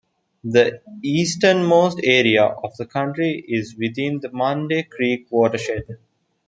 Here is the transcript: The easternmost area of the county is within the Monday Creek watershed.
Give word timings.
The 0.43 0.81
easternmost 1.03 1.99
area 2.03 2.43
of 2.45 2.75
the 2.77 2.87
county 2.87 3.37
is 3.47 3.75
within 3.77 4.19
the 4.19 4.31
Monday 4.31 4.81
Creek 4.81 5.27
watershed. 5.29 5.99